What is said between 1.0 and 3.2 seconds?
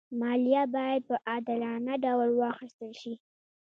په عادلانه ډول واخېستل شي.